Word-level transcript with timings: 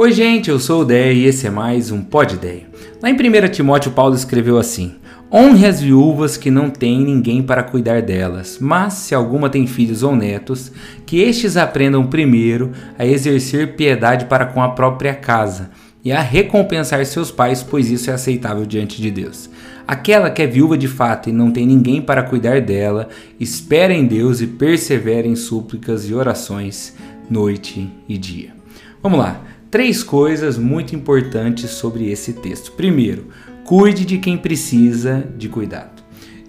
Oi, 0.00 0.12
gente, 0.12 0.48
eu 0.48 0.60
sou 0.60 0.82
o 0.82 0.84
Deia 0.84 1.12
e 1.12 1.24
esse 1.24 1.48
é 1.48 1.50
mais 1.50 1.90
um 1.90 2.00
Pod 2.00 2.32
Ideia. 2.32 2.68
Lá 3.02 3.10
em 3.10 3.14
1 3.14 3.48
Timóteo, 3.50 3.90
Paulo 3.90 4.14
escreveu 4.14 4.56
assim: 4.56 4.94
Honre 5.28 5.66
as 5.66 5.80
viúvas 5.80 6.36
que 6.36 6.52
não 6.52 6.70
têm 6.70 7.00
ninguém 7.00 7.42
para 7.42 7.64
cuidar 7.64 8.00
delas, 8.00 8.58
mas 8.60 8.92
se 8.92 9.12
alguma 9.12 9.50
tem 9.50 9.66
filhos 9.66 10.04
ou 10.04 10.14
netos, 10.14 10.70
que 11.04 11.20
estes 11.20 11.56
aprendam 11.56 12.06
primeiro 12.06 12.70
a 12.96 13.04
exercer 13.04 13.74
piedade 13.74 14.26
para 14.26 14.46
com 14.46 14.62
a 14.62 14.68
própria 14.68 15.14
casa 15.14 15.70
e 16.04 16.12
a 16.12 16.20
recompensar 16.20 17.04
seus 17.04 17.32
pais, 17.32 17.64
pois 17.64 17.90
isso 17.90 18.08
é 18.08 18.12
aceitável 18.12 18.64
diante 18.64 19.02
de 19.02 19.10
Deus. 19.10 19.50
Aquela 19.84 20.30
que 20.30 20.42
é 20.42 20.46
viúva 20.46 20.78
de 20.78 20.86
fato 20.86 21.28
e 21.28 21.32
não 21.32 21.50
tem 21.50 21.66
ninguém 21.66 22.00
para 22.00 22.22
cuidar 22.22 22.60
dela, 22.60 23.08
espera 23.40 23.92
em 23.92 24.06
Deus 24.06 24.40
e 24.40 24.46
persevera 24.46 25.26
em 25.26 25.34
súplicas 25.34 26.08
e 26.08 26.14
orações 26.14 26.94
noite 27.28 27.90
e 28.08 28.16
dia. 28.16 28.56
Vamos 29.02 29.18
lá 29.18 29.57
três 29.70 30.02
coisas 30.02 30.56
muito 30.56 30.94
importantes 30.94 31.70
sobre 31.70 32.10
esse 32.10 32.32
texto. 32.34 32.72
Primeiro, 32.72 33.26
cuide 33.64 34.04
de 34.04 34.18
quem 34.18 34.38
precisa 34.38 35.26
de 35.36 35.48
cuidado. 35.48 35.98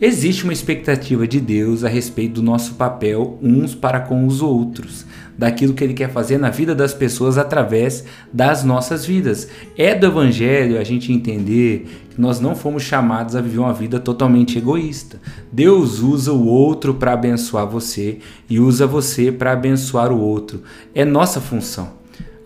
Existe 0.02 0.46
uma 0.46 0.54
expectativa 0.54 1.28
de 1.28 1.42
Deus 1.42 1.84
a 1.84 1.90
respeito 1.90 2.36
do 2.36 2.42
nosso 2.42 2.76
papel 2.76 3.38
uns 3.42 3.76
para 3.76 4.00
com 4.00 4.26
os 4.26 4.42
outros, 4.42 5.06
daquilo 5.38 5.74
que 5.74 5.84
Ele 5.84 5.94
quer 5.94 6.10
fazer 6.10 6.38
na 6.38 6.50
vida 6.50 6.74
das 6.74 6.94
pessoas 6.94 7.38
através 7.38 8.06
das 8.32 8.64
nossas 8.64 9.06
vidas. 9.06 9.50
É 9.78 9.94
do 9.94 10.08
Evangelho 10.08 10.80
a 10.80 10.86
gente 10.86 11.12
entender 11.12 11.86
que 12.12 12.22
nós 12.22 12.40
não 12.40 12.56
fomos 12.56 12.84
chamados 12.84 13.36
a 13.36 13.42
viver 13.42 13.60
uma 13.60 13.74
vida 13.74 14.00
totalmente 14.00 14.58
egoísta. 14.58 15.20
Deus 15.52 16.00
usa 16.00 16.32
o 16.32 16.48
outro 16.48 16.94
para 16.94 17.12
abençoar 17.12 17.68
você 17.68 18.20
e 18.50 18.58
usa 18.58 18.88
você 18.88 19.34
para 19.34 19.52
abençoar 19.52 20.14
o 20.14 20.22
outro. 20.22 20.64
É 20.96 21.04
nossa 21.04 21.42
função. 21.42 21.99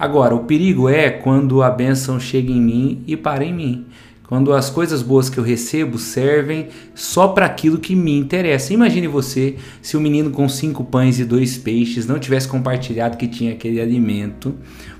Agora, 0.03 0.35
o 0.35 0.43
perigo 0.43 0.89
é 0.89 1.09
quando 1.09 1.63
a 1.63 1.69
bênção 1.69 2.19
chega 2.19 2.51
em 2.51 2.59
mim 2.59 3.01
e 3.07 3.15
para 3.15 3.45
em 3.45 3.53
mim. 3.53 3.85
Quando 4.27 4.51
as 4.51 4.69
coisas 4.69 5.01
boas 5.01 5.29
que 5.29 5.37
eu 5.37 5.43
recebo 5.45 5.97
servem 5.97 6.67
só 6.93 7.29
para 7.29 7.45
aquilo 7.45 7.77
que 7.77 7.95
me 7.95 8.19
interessa. 8.19 8.73
Imagine 8.73 9.07
você 9.07 9.55
se 9.81 9.95
o 9.95 10.01
um 10.01 10.03
menino 10.03 10.29
com 10.29 10.49
cinco 10.49 10.83
pães 10.83 11.19
e 11.19 11.23
dois 11.23 11.57
peixes 11.57 12.05
não 12.05 12.19
tivesse 12.19 12.49
compartilhado 12.49 13.15
que 13.15 13.29
tinha 13.29 13.53
aquele 13.53 13.79
alimento, 13.79 14.53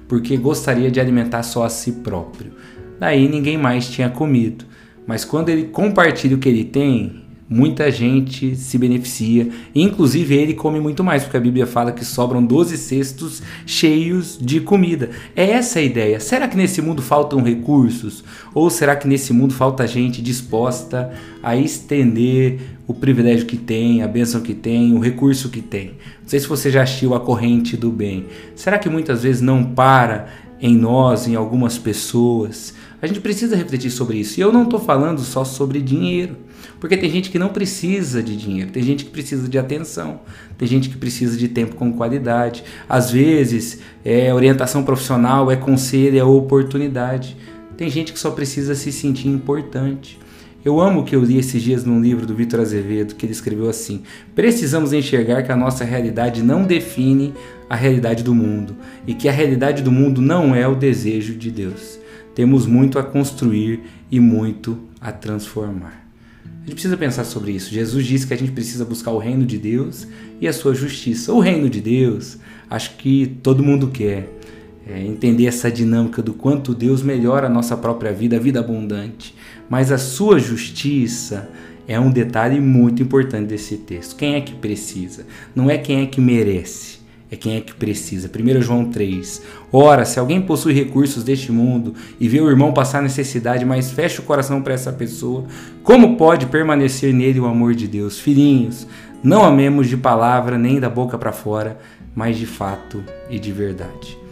porque 0.07 0.37
gostaria 0.37 0.89
de 0.89 1.01
alimentar 1.01 1.43
só 1.43 1.65
a 1.65 1.69
si 1.69 1.91
próprio. 1.91 2.53
Daí 2.97 3.27
ninguém 3.27 3.57
mais 3.57 3.89
tinha 3.89 4.09
comido. 4.09 4.63
Mas 5.05 5.25
quando 5.25 5.49
ele 5.49 5.65
compartilha 5.65 6.37
o 6.37 6.39
que 6.39 6.47
ele 6.47 6.63
tem, 6.63 7.22
muita 7.53 7.91
gente 7.91 8.55
se 8.55 8.79
beneficia, 8.79 9.47
inclusive 9.75 10.33
ele 10.33 10.55
come 10.55 10.79
muito 10.79 11.03
mais, 11.03 11.21
porque 11.23 11.37
a 11.37 11.39
Bíblia 11.39 11.67
fala 11.67 11.91
que 11.91 12.03
sobram 12.03 12.43
12 12.43 12.75
cestos 12.77 13.43
cheios 13.63 14.39
de 14.41 14.59
comida. 14.59 15.11
É 15.35 15.51
essa 15.51 15.77
a 15.77 15.81
ideia. 15.83 16.19
Será 16.19 16.47
que 16.47 16.57
nesse 16.57 16.81
mundo 16.81 17.01
faltam 17.01 17.43
recursos? 17.43 18.23
Ou 18.55 18.71
será 18.71 18.95
que 18.95 19.07
nesse 19.07 19.31
mundo 19.31 19.53
falta 19.53 19.85
gente 19.85 20.19
disposta 20.19 21.13
a 21.43 21.55
estender 21.55 22.59
o 22.87 22.93
privilégio 22.93 23.45
que 23.45 23.57
tem, 23.57 24.01
a 24.01 24.07
bênção 24.07 24.41
que 24.41 24.55
tem, 24.55 24.93
o 24.93 24.99
recurso 24.99 25.49
que 25.49 25.61
tem? 25.61 25.89
Não 26.23 26.27
sei 26.29 26.39
se 26.39 26.47
você 26.47 26.71
já 26.71 26.81
assistiu 26.81 27.13
a 27.13 27.19
corrente 27.19 27.77
do 27.77 27.91
bem. 27.91 28.25
Será 28.55 28.79
que 28.79 28.89
muitas 28.89 29.21
vezes 29.21 29.41
não 29.41 29.63
para 29.63 30.27
em 30.63 30.75
nós, 30.77 31.27
em 31.27 31.35
algumas 31.35 31.77
pessoas? 31.77 32.73
A 33.01 33.05
gente 33.05 33.19
precisa 33.19 33.55
refletir 33.55 33.91
sobre 33.91 34.17
isso. 34.17 34.39
E 34.39 34.41
eu 34.41 34.51
não 34.51 34.63
estou 34.63 34.79
falando 34.79 35.19
só 35.19 35.43
sobre 35.43 35.81
dinheiro. 35.81 36.37
Porque 36.79 36.97
tem 36.97 37.09
gente 37.09 37.29
que 37.29 37.37
não 37.37 37.49
precisa 37.49 38.23
de 38.23 38.35
dinheiro, 38.35 38.71
tem 38.71 38.83
gente 38.83 39.05
que 39.05 39.11
precisa 39.11 39.47
de 39.47 39.57
atenção, 39.57 40.19
tem 40.57 40.67
gente 40.67 40.89
que 40.89 40.97
precisa 40.97 41.37
de 41.37 41.47
tempo 41.47 41.75
com 41.75 41.93
qualidade. 41.93 42.63
Às 42.89 43.09
vezes, 43.11 43.79
é 44.03 44.33
orientação 44.33 44.83
profissional, 44.83 45.51
é 45.51 45.55
conselho, 45.55 46.19
é 46.19 46.23
oportunidade. 46.23 47.37
Tem 47.77 47.89
gente 47.89 48.11
que 48.11 48.19
só 48.19 48.31
precisa 48.31 48.75
se 48.75 48.91
sentir 48.91 49.29
importante. 49.29 50.19
Eu 50.65 50.79
amo 50.79 51.03
que 51.03 51.13
eu 51.13 51.21
li 51.21 51.37
esses 51.37 51.61
dias 51.61 51.83
num 51.83 52.01
livro 52.01 52.25
do 52.25 52.33
Vitor 52.33 52.61
Azevedo, 52.61 53.15
que 53.15 53.25
ele 53.25 53.33
escreveu 53.33 53.69
assim: 53.69 54.03
Precisamos 54.33 54.93
enxergar 54.93 55.43
que 55.43 55.51
a 55.51 55.57
nossa 55.57 55.83
realidade 55.83 56.41
não 56.41 56.63
define 56.63 57.33
a 57.69 57.75
realidade 57.75 58.23
do 58.23 58.33
mundo 58.33 58.75
e 59.05 59.13
que 59.13 59.27
a 59.27 59.31
realidade 59.31 59.83
do 59.83 59.91
mundo 59.91 60.21
não 60.21 60.55
é 60.55 60.65
o 60.65 60.75
desejo 60.75 61.35
de 61.35 61.51
Deus. 61.51 61.99
Temos 62.33 62.65
muito 62.65 62.97
a 62.97 63.03
construir 63.03 63.81
e 64.09 64.21
muito 64.21 64.79
a 65.01 65.11
transformar. 65.11 66.07
A 66.45 66.65
gente 66.65 66.75
precisa 66.75 66.95
pensar 66.95 67.25
sobre 67.25 67.51
isso. 67.51 67.73
Jesus 67.73 68.05
disse 68.05 68.25
que 68.25 68.33
a 68.33 68.37
gente 68.37 68.53
precisa 68.53 68.85
buscar 68.85 69.11
o 69.11 69.17
reino 69.17 69.45
de 69.45 69.57
Deus 69.57 70.07
e 70.39 70.47
a 70.47 70.53
sua 70.53 70.73
justiça. 70.73 71.33
O 71.33 71.41
reino 71.41 71.69
de 71.69 71.81
Deus, 71.81 72.37
acho 72.69 72.95
que 72.95 73.37
todo 73.43 73.61
mundo 73.61 73.89
quer. 73.89 74.29
É, 74.85 75.01
entender 75.01 75.45
essa 75.45 75.71
dinâmica 75.71 76.21
do 76.21 76.33
quanto 76.33 76.75
Deus 76.75 77.01
melhora 77.01 77.47
a 77.47 77.49
nossa 77.49 77.77
própria 77.77 78.11
vida, 78.11 78.35
a 78.35 78.39
vida 78.39 78.59
abundante. 78.59 79.33
Mas 79.69 79.91
a 79.91 79.97
sua 79.97 80.39
justiça 80.39 81.49
é 81.87 81.99
um 81.99 82.11
detalhe 82.11 82.59
muito 82.59 83.01
importante 83.01 83.47
desse 83.47 83.77
texto. 83.77 84.15
Quem 84.15 84.35
é 84.35 84.41
que 84.41 84.53
precisa? 84.53 85.25
Não 85.55 85.69
é 85.69 85.77
quem 85.77 86.01
é 86.01 86.05
que 86.05 86.19
merece 86.19 87.03
é 87.33 87.35
quem 87.35 87.57
é 87.57 87.61
que 87.61 87.73
precisa. 87.73 88.29
1 88.29 88.61
João 88.61 88.85
3. 88.85 89.41
Ora, 89.71 90.05
se 90.05 90.19
alguém 90.19 90.39
possui 90.39 90.73
recursos 90.73 91.23
deste 91.23 91.51
mundo 91.51 91.95
e 92.19 92.29
vê 92.29 92.39
o 92.39 92.49
irmão 92.49 92.71
passar 92.71 93.01
necessidade, 93.01 93.65
mas 93.65 93.91
fecha 93.91 94.21
o 94.21 94.25
coração 94.25 94.61
para 94.61 94.75
essa 94.75 94.93
pessoa, 94.93 95.45
como 95.81 96.15
pode 96.15 96.45
permanecer 96.45 97.11
nele 97.11 97.39
o 97.39 97.47
amor 97.47 97.73
de 97.73 97.87
Deus? 97.87 98.19
Filhinhos, 98.19 98.87
não 99.23 99.43
amemos 99.43 99.89
de 99.89 99.97
palavra 99.97 100.57
nem 100.59 100.79
da 100.79 100.89
boca 100.89 101.17
para 101.17 101.31
fora, 101.31 101.79
mas 102.13 102.37
de 102.37 102.45
fato 102.45 103.03
e 103.29 103.39
de 103.39 103.51
verdade. 103.51 104.22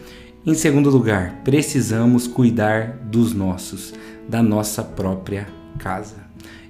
Em 0.44 0.54
segundo 0.54 0.90
lugar, 0.90 1.40
precisamos 1.44 2.26
cuidar 2.26 2.98
dos 3.04 3.32
nossos, 3.32 3.94
da 4.28 4.42
nossa 4.42 4.82
própria 4.82 5.46
casa. 5.78 6.16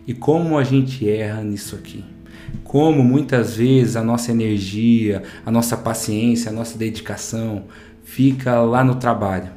E 0.07 0.13
como 0.13 0.59
a 0.59 0.65
gente 0.65 1.09
erra 1.09 1.43
nisso 1.43 1.75
aqui? 1.77 2.05
como 2.65 3.03
muitas 3.03 3.57
vezes 3.57 3.97
a 3.97 4.03
nossa 4.03 4.31
energia, 4.31 5.23
a 5.45 5.51
nossa 5.51 5.77
paciência, 5.77 6.51
a 6.51 6.55
nossa 6.55 6.79
dedicação 6.79 7.65
fica 8.05 8.61
lá 8.63 8.83
no 8.83 8.95
trabalho, 8.95 9.51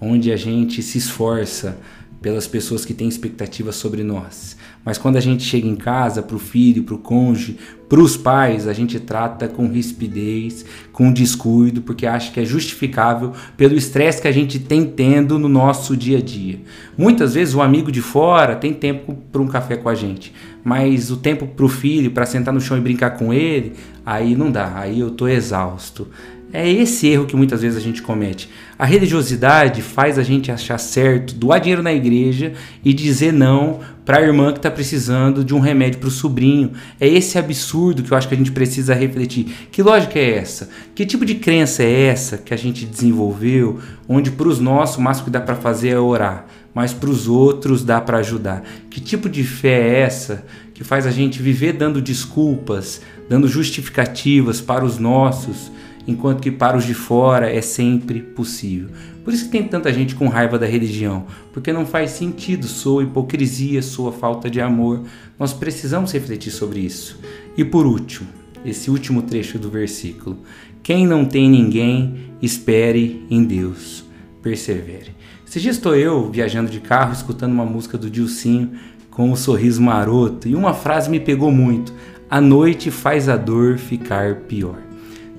onde 0.00 0.32
a 0.32 0.36
gente 0.36 0.82
se 0.82 0.98
esforça 0.98 1.78
pelas 2.20 2.46
pessoas 2.46 2.84
que 2.84 2.94
têm 2.94 3.08
expectativas 3.08 3.76
sobre 3.76 4.02
nós. 4.02 4.56
Mas 4.84 4.98
quando 4.98 5.16
a 5.16 5.20
gente 5.20 5.42
chega 5.42 5.66
em 5.66 5.76
casa, 5.76 6.22
para 6.22 6.36
o 6.36 6.38
filho, 6.38 6.82
para 6.82 6.94
o 6.94 6.98
cônjuge, 6.98 7.56
para 7.88 8.00
os 8.00 8.16
pais, 8.16 8.68
a 8.68 8.72
gente 8.72 9.00
trata 9.00 9.48
com 9.48 9.68
rispidez, 9.68 10.64
com 10.92 11.12
descuido, 11.12 11.80
porque 11.80 12.06
acha 12.06 12.30
que 12.30 12.40
é 12.40 12.44
justificável 12.44 13.32
pelo 13.56 13.74
estresse 13.74 14.20
que 14.20 14.28
a 14.28 14.32
gente 14.32 14.58
tem 14.58 14.84
tendo 14.84 15.38
no 15.38 15.48
nosso 15.48 15.96
dia 15.96 16.18
a 16.18 16.20
dia. 16.20 16.60
Muitas 16.98 17.34
vezes 17.34 17.54
o 17.54 17.62
amigo 17.62 17.90
de 17.90 18.02
fora 18.02 18.56
tem 18.56 18.74
tempo 18.74 19.16
para 19.32 19.40
um 19.40 19.46
café 19.46 19.76
com 19.76 19.88
a 19.88 19.94
gente, 19.94 20.34
mas 20.62 21.10
o 21.10 21.16
tempo 21.16 21.46
para 21.46 21.64
o 21.64 21.68
filho, 21.68 22.10
para 22.10 22.26
sentar 22.26 22.52
no 22.52 22.60
chão 22.60 22.76
e 22.76 22.80
brincar 22.80 23.10
com 23.10 23.32
ele, 23.32 23.74
aí 24.04 24.34
não 24.34 24.50
dá, 24.50 24.72
aí 24.76 25.00
eu 25.00 25.10
tô 25.10 25.28
exausto. 25.28 26.08
É 26.56 26.70
esse 26.70 27.08
erro 27.08 27.26
que 27.26 27.34
muitas 27.34 27.62
vezes 27.62 27.76
a 27.76 27.80
gente 27.80 28.00
comete. 28.00 28.48
A 28.78 28.84
religiosidade 28.84 29.82
faz 29.82 30.20
a 30.20 30.22
gente 30.22 30.52
achar 30.52 30.78
certo, 30.78 31.34
doar 31.34 31.58
dinheiro 31.58 31.82
na 31.82 31.92
igreja 31.92 32.52
e 32.84 32.94
dizer 32.94 33.32
não 33.32 33.80
para 34.04 34.18
a 34.18 34.22
irmã 34.22 34.52
que 34.52 34.60
está 34.60 34.70
precisando 34.70 35.44
de 35.44 35.52
um 35.52 35.58
remédio 35.58 35.98
para 35.98 36.06
o 36.06 36.12
sobrinho. 36.12 36.70
É 37.00 37.08
esse 37.08 37.36
absurdo 37.38 38.04
que 38.04 38.12
eu 38.12 38.16
acho 38.16 38.28
que 38.28 38.34
a 38.34 38.38
gente 38.38 38.52
precisa 38.52 38.94
refletir. 38.94 39.46
Que 39.72 39.82
lógica 39.82 40.16
é 40.16 40.36
essa? 40.36 40.68
Que 40.94 41.04
tipo 41.04 41.26
de 41.26 41.34
crença 41.34 41.82
é 41.82 42.02
essa 42.02 42.38
que 42.38 42.54
a 42.54 42.56
gente 42.56 42.86
desenvolveu, 42.86 43.80
onde 44.08 44.30
para 44.30 44.46
os 44.46 44.60
nossos 44.60 44.98
o 44.98 45.02
máximo 45.02 45.24
que 45.24 45.32
dá 45.32 45.40
para 45.40 45.56
fazer 45.56 45.88
é 45.88 45.98
orar, 45.98 46.46
mas 46.72 46.92
para 46.92 47.10
os 47.10 47.26
outros 47.26 47.82
dá 47.82 48.00
para 48.00 48.18
ajudar? 48.18 48.62
Que 48.88 49.00
tipo 49.00 49.28
de 49.28 49.42
fé 49.42 49.88
é 49.88 50.00
essa 50.02 50.44
que 50.72 50.84
faz 50.84 51.04
a 51.04 51.10
gente 51.10 51.42
viver 51.42 51.72
dando 51.72 52.00
desculpas, 52.00 53.00
dando 53.28 53.48
justificativas 53.48 54.60
para 54.60 54.84
os 54.84 55.00
nossos? 55.00 55.74
Enquanto 56.06 56.40
que 56.40 56.50
para 56.50 56.76
os 56.76 56.84
de 56.84 56.94
fora 56.94 57.50
é 57.50 57.60
sempre 57.60 58.20
possível. 58.20 58.90
Por 59.24 59.32
isso 59.32 59.46
que 59.46 59.50
tem 59.50 59.66
tanta 59.66 59.92
gente 59.92 60.14
com 60.14 60.28
raiva 60.28 60.58
da 60.58 60.66
religião, 60.66 61.24
porque 61.52 61.72
não 61.72 61.86
faz 61.86 62.10
sentido, 62.10 62.66
soa 62.66 63.02
hipocrisia, 63.02 63.80
soa 63.80 64.12
falta 64.12 64.50
de 64.50 64.60
amor. 64.60 65.02
Nós 65.38 65.54
precisamos 65.54 66.12
refletir 66.12 66.50
sobre 66.50 66.80
isso. 66.80 67.18
E 67.56 67.64
por 67.64 67.86
último, 67.86 68.28
esse 68.64 68.90
último 68.90 69.22
trecho 69.22 69.58
do 69.58 69.70
versículo: 69.70 70.38
Quem 70.82 71.06
não 71.06 71.24
tem 71.24 71.48
ninguém, 71.48 72.32
espere 72.42 73.24
em 73.30 73.44
Deus, 73.44 74.04
persevere. 74.42 75.14
Esses 75.46 75.62
dias 75.62 75.76
estou 75.76 75.94
eu 75.94 76.30
viajando 76.30 76.70
de 76.70 76.80
carro, 76.80 77.12
escutando 77.12 77.52
uma 77.52 77.64
música 77.64 77.96
do 77.96 78.10
Dilcinho 78.10 78.72
com 79.10 79.30
um 79.30 79.36
sorriso 79.36 79.80
maroto, 79.80 80.48
e 80.48 80.54
uma 80.54 80.74
frase 80.74 81.08
me 81.08 81.20
pegou 81.20 81.50
muito: 81.50 81.94
A 82.28 82.40
noite 82.40 82.90
faz 82.90 83.28
a 83.28 83.36
dor 83.36 83.78
ficar 83.78 84.34
pior. 84.40 84.78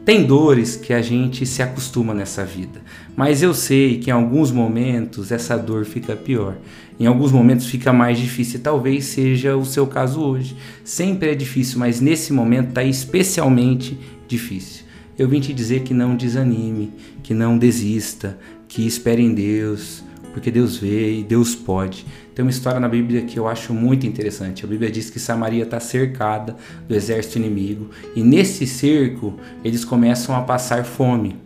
Tem 0.05 0.23
dores 0.23 0.75
que 0.75 0.93
a 0.93 1.01
gente 1.01 1.47
se 1.47 1.63
acostuma 1.63 2.13
nessa 2.13 2.45
vida, 2.45 2.79
mas 3.15 3.41
eu 3.41 3.55
sei 3.55 3.97
que 3.97 4.11
em 4.11 4.13
alguns 4.13 4.51
momentos 4.51 5.31
essa 5.31 5.57
dor 5.57 5.83
fica 5.83 6.15
pior. 6.15 6.57
Em 6.99 7.07
alguns 7.07 7.31
momentos 7.31 7.65
fica 7.65 7.91
mais 7.91 8.19
difícil, 8.19 8.59
talvez 8.59 9.05
seja 9.05 9.57
o 9.57 9.65
seu 9.65 9.87
caso 9.87 10.21
hoje. 10.21 10.55
Sempre 10.83 11.31
é 11.31 11.35
difícil, 11.35 11.79
mas 11.79 11.99
nesse 11.99 12.31
momento 12.31 12.69
está 12.69 12.83
especialmente 12.83 13.97
difícil. 14.27 14.85
eu 15.17 15.27
vim 15.27 15.39
te 15.39 15.51
dizer 15.51 15.81
que 15.81 15.93
não 15.93 16.15
desanime, 16.15 16.93
que 17.23 17.33
não 17.33 17.57
desista, 17.57 18.37
que 18.67 18.85
espere 18.85 19.23
em 19.23 19.33
Deus, 19.33 20.03
porque 20.35 20.51
Deus 20.51 20.75
vê 20.75 21.19
e 21.19 21.23
Deus 21.23 21.55
pode. 21.55 22.05
Tem 22.35 22.43
uma 22.43 22.51
história 22.51 22.77
na 22.77 22.89
Bíblia 22.89 23.21
que 23.21 23.39
eu 23.39 23.47
acho 23.47 23.73
muito 23.73 24.05
interessante. 24.05 24.65
A 24.65 24.67
Bíblia 24.67 24.91
diz 24.91 25.09
que 25.09 25.17
Samaria 25.17 25.63
está 25.63 25.79
cercada 25.79 26.57
do 26.89 26.93
exército 26.93 27.37
inimigo 27.37 27.89
e 28.17 28.21
nesse 28.21 28.67
cerco 28.67 29.35
eles 29.63 29.85
começam 29.85 30.35
a 30.35 30.41
passar 30.41 30.83
fome 30.83 31.37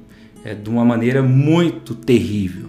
é, 0.44 0.56
de 0.56 0.68
uma 0.72 0.84
maneira 0.84 1.22
muito 1.22 1.94
terrível. 1.94 2.68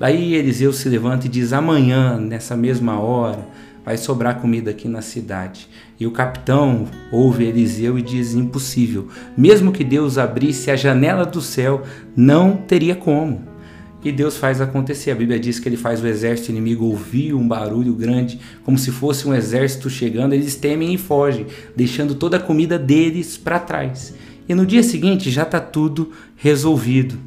Daí 0.00 0.32
Eliseu 0.32 0.72
se 0.72 0.88
levanta 0.88 1.26
e 1.26 1.28
diz: 1.28 1.52
Amanhã, 1.52 2.16
nessa 2.16 2.56
mesma 2.56 2.98
hora, 2.98 3.46
vai 3.84 3.98
sobrar 3.98 4.40
comida 4.40 4.70
aqui 4.70 4.88
na 4.88 5.02
cidade. 5.02 5.68
E 6.00 6.06
o 6.06 6.10
capitão 6.12 6.86
ouve 7.12 7.44
Eliseu 7.44 7.98
e 7.98 8.02
diz: 8.02 8.32
Impossível. 8.32 9.08
Mesmo 9.36 9.70
que 9.70 9.84
Deus 9.84 10.16
abrisse 10.16 10.70
a 10.70 10.76
janela 10.76 11.26
do 11.26 11.42
céu, 11.42 11.82
não 12.16 12.56
teria 12.56 12.96
como. 12.96 13.57
E 14.04 14.12
Deus 14.12 14.36
faz 14.36 14.60
acontecer. 14.60 15.10
A 15.10 15.14
Bíblia 15.14 15.40
diz 15.40 15.58
que 15.58 15.68
ele 15.68 15.76
faz 15.76 16.02
o 16.02 16.06
exército 16.06 16.50
inimigo 16.50 16.84
ouvir 16.84 17.34
um 17.34 17.46
barulho 17.46 17.92
grande, 17.94 18.38
como 18.64 18.78
se 18.78 18.92
fosse 18.92 19.26
um 19.26 19.34
exército 19.34 19.90
chegando. 19.90 20.34
Eles 20.34 20.54
temem 20.54 20.94
e 20.94 20.98
fogem, 20.98 21.46
deixando 21.74 22.14
toda 22.14 22.36
a 22.36 22.40
comida 22.40 22.78
deles 22.78 23.36
para 23.36 23.58
trás. 23.58 24.14
E 24.48 24.54
no 24.54 24.64
dia 24.64 24.82
seguinte 24.82 25.30
já 25.30 25.42
está 25.42 25.60
tudo 25.60 26.12
resolvido. 26.36 27.18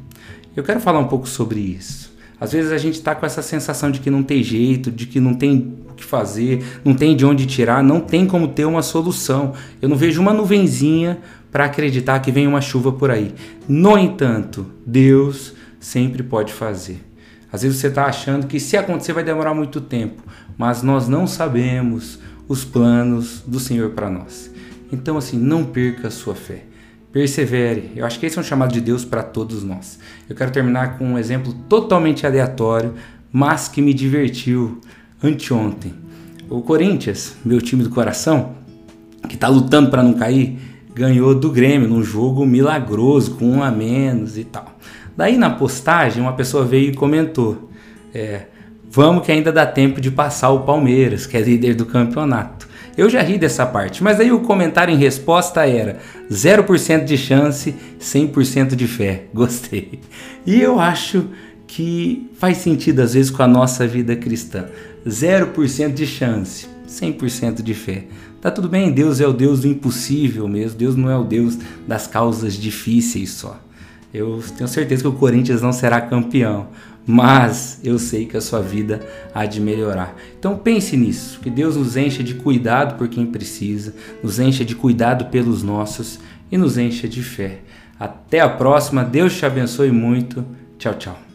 Eu 0.56 0.62
quero 0.62 0.80
falar 0.80 0.98
um 0.98 1.08
pouco 1.08 1.28
sobre 1.28 1.60
isso. 1.60 2.12
Às 2.40 2.52
vezes 2.52 2.72
a 2.72 2.78
gente 2.78 2.94
está 2.94 3.14
com 3.14 3.24
essa 3.24 3.40
sensação 3.40 3.90
de 3.90 4.00
que 4.00 4.10
não 4.10 4.22
tem 4.22 4.42
jeito, 4.42 4.90
de 4.90 5.06
que 5.06 5.20
não 5.20 5.32
tem 5.34 5.76
o 5.88 5.94
que 5.94 6.02
fazer, 6.02 6.64
não 6.84 6.92
tem 6.92 7.14
de 7.14 7.24
onde 7.24 7.46
tirar, 7.46 7.84
não 7.84 8.00
tem 8.00 8.26
como 8.26 8.48
ter 8.48 8.64
uma 8.64 8.82
solução. 8.82 9.52
Eu 9.80 9.88
não 9.88 9.96
vejo 9.96 10.20
uma 10.20 10.32
nuvenzinha 10.32 11.20
para 11.52 11.66
acreditar 11.66 12.18
que 12.18 12.32
vem 12.32 12.48
uma 12.48 12.60
chuva 12.60 12.90
por 12.90 13.10
aí. 13.10 13.32
No 13.68 13.96
entanto, 13.96 14.66
Deus 14.84 15.54
sempre 15.82 16.22
pode 16.22 16.52
fazer. 16.52 17.04
Às 17.52 17.62
vezes 17.62 17.78
você 17.78 17.88
está 17.88 18.06
achando 18.06 18.46
que 18.46 18.58
se 18.58 18.76
acontecer 18.76 19.12
vai 19.12 19.24
demorar 19.24 19.52
muito 19.52 19.80
tempo, 19.80 20.22
mas 20.56 20.82
nós 20.82 21.08
não 21.08 21.26
sabemos 21.26 22.18
os 22.48 22.64
planos 22.64 23.42
do 23.46 23.60
Senhor 23.60 23.90
para 23.90 24.08
nós. 24.08 24.50
Então, 24.90 25.18
assim, 25.18 25.38
não 25.38 25.64
perca 25.64 26.08
a 26.08 26.10
sua 26.10 26.34
fé. 26.34 26.64
Persevere. 27.10 27.92
Eu 27.94 28.06
acho 28.06 28.18
que 28.18 28.24
esse 28.24 28.38
é 28.38 28.40
um 28.40 28.44
chamado 28.44 28.72
de 28.72 28.80
Deus 28.80 29.04
para 29.04 29.22
todos 29.22 29.62
nós. 29.62 29.98
Eu 30.28 30.36
quero 30.36 30.50
terminar 30.50 30.96
com 30.96 31.04
um 31.04 31.18
exemplo 31.18 31.52
totalmente 31.68 32.26
aleatório, 32.26 32.94
mas 33.30 33.68
que 33.68 33.82
me 33.82 33.92
divertiu 33.92 34.80
anteontem. 35.22 35.94
O 36.48 36.62
Corinthians, 36.62 37.36
meu 37.44 37.60
time 37.60 37.82
do 37.82 37.90
coração, 37.90 38.54
que 39.28 39.34
está 39.34 39.48
lutando 39.48 39.90
para 39.90 40.02
não 40.02 40.14
cair, 40.14 40.58
ganhou 40.94 41.34
do 41.34 41.50
Grêmio 41.50 41.88
num 41.88 42.02
jogo 42.02 42.46
milagroso, 42.46 43.32
com 43.32 43.46
um 43.46 43.62
a 43.62 43.70
menos 43.70 44.38
e 44.38 44.44
tal. 44.44 44.78
Daí 45.16 45.36
na 45.36 45.50
postagem 45.50 46.22
uma 46.22 46.32
pessoa 46.32 46.64
veio 46.64 46.90
e 46.90 46.94
comentou: 46.94 47.70
é, 48.14 48.46
Vamos 48.94 49.24
que 49.24 49.32
ainda 49.32 49.50
dá 49.50 49.64
tempo 49.64 50.02
de 50.02 50.10
passar 50.10 50.50
o 50.50 50.64
Palmeiras, 50.64 51.24
que 51.24 51.34
é 51.34 51.40
líder 51.40 51.74
do 51.74 51.86
campeonato. 51.86 52.68
Eu 52.94 53.08
já 53.08 53.22
ri 53.22 53.38
dessa 53.38 53.64
parte, 53.64 54.02
mas 54.02 54.20
aí 54.20 54.30
o 54.30 54.40
comentário 54.40 54.92
em 54.92 54.98
resposta 54.98 55.66
era 55.66 55.98
0% 56.30 57.04
de 57.04 57.16
chance, 57.16 57.74
100% 57.98 58.74
de 58.74 58.86
fé. 58.86 59.24
Gostei. 59.32 59.98
E 60.44 60.60
eu 60.60 60.78
acho 60.78 61.26
que 61.66 62.28
faz 62.34 62.58
sentido 62.58 63.00
às 63.00 63.14
vezes 63.14 63.30
com 63.30 63.42
a 63.42 63.48
nossa 63.48 63.86
vida 63.86 64.14
cristã. 64.14 64.66
0% 65.06 65.94
de 65.94 66.06
chance, 66.06 66.66
100% 66.86 67.62
de 67.62 67.72
fé. 67.72 68.04
Tá 68.42 68.50
tudo 68.50 68.68
bem, 68.68 68.92
Deus 68.92 69.20
é 69.20 69.26
o 69.26 69.32
Deus 69.32 69.60
do 69.60 69.68
impossível 69.68 70.46
mesmo. 70.46 70.76
Deus 70.76 70.96
não 70.96 71.08
é 71.08 71.16
o 71.16 71.24
Deus 71.24 71.56
das 71.88 72.06
causas 72.06 72.54
difíceis 72.54 73.30
só. 73.30 73.58
Eu 74.12 74.42
tenho 74.56 74.68
certeza 74.68 75.02
que 75.02 75.08
o 75.08 75.12
Corinthians 75.12 75.62
não 75.62 75.72
será 75.72 76.00
campeão, 76.00 76.68
mas 77.06 77.80
eu 77.82 77.98
sei 77.98 78.26
que 78.26 78.36
a 78.36 78.40
sua 78.40 78.60
vida 78.60 79.00
há 79.34 79.46
de 79.46 79.60
melhorar. 79.60 80.14
Então 80.38 80.56
pense 80.56 80.96
nisso, 80.96 81.40
que 81.40 81.50
Deus 81.50 81.76
nos 81.76 81.96
encha 81.96 82.22
de 82.22 82.34
cuidado 82.34 82.96
por 82.96 83.08
quem 83.08 83.26
precisa, 83.26 83.94
nos 84.22 84.38
encha 84.38 84.64
de 84.64 84.74
cuidado 84.74 85.26
pelos 85.26 85.62
nossos 85.62 86.18
e 86.50 86.58
nos 86.58 86.76
encha 86.76 87.08
de 87.08 87.22
fé. 87.22 87.60
Até 87.98 88.40
a 88.40 88.48
próxima, 88.48 89.04
Deus 89.04 89.34
te 89.36 89.46
abençoe 89.46 89.90
muito. 89.90 90.44
Tchau, 90.78 90.94
tchau. 90.94 91.31